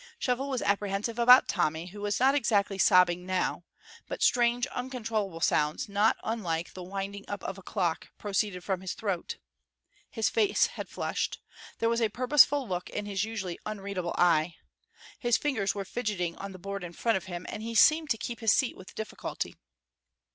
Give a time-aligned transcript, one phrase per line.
[0.17, 3.65] Shovel was apprehensive about Tommy, who was not exactly sobbing now;
[4.07, 8.95] but strange, uncontrollable sounds not unlike the winding up of a clock proceeded from his
[8.95, 9.37] throat;
[10.09, 11.39] his face had flushed;
[11.77, 14.55] there was a purposeful look in his usually unreadable eye;
[15.19, 18.17] his fingers were fidgeting on the board in front of him, and he seemed to
[18.17, 19.55] keep his seat with difficulty.